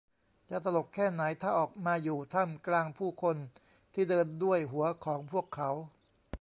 [0.49, 3.37] จะตลกแค่ไหน ถ้าออกมาอยู่ท่ามกลางผู้คน
[3.93, 5.69] ที่เดินด้วยหัวของพวกเขา